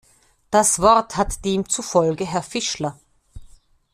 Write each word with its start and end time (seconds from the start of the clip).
Das 0.49 0.79
Wort 0.81 1.15
hat 1.15 1.45
demzufolge 1.45 2.25
Herr 2.25 2.41
Fischler. 2.41 2.99